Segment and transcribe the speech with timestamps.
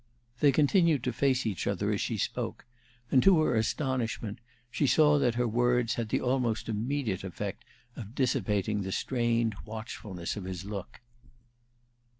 [0.39, 2.65] They continued to face each other as she spoke,
[3.11, 4.39] and to her astonishment,
[4.71, 7.63] she saw that her words had the almost immediate effect
[7.95, 11.01] of dissipating the strained watchfulness of his look.